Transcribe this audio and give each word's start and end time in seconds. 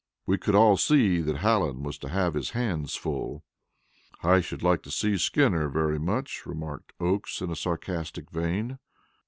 We 0.25 0.39
could 0.39 0.55
all 0.55 0.77
see 0.77 1.21
that 1.21 1.35
Hallen 1.37 1.83
was 1.83 1.99
to 1.99 2.09
have 2.09 2.33
his 2.33 2.49
hands 2.57 2.95
full. 2.95 3.43
"I 4.23 4.41
should 4.41 4.63
like 4.63 4.81
to 4.81 4.89
see 4.89 5.15
Skinner 5.15 5.69
very 5.69 5.99
much," 5.99 6.47
remarked 6.47 6.93
Oakes 6.99 7.39
in 7.39 7.51
a 7.51 7.55
sarcastic 7.55 8.31
vein. 8.31 8.79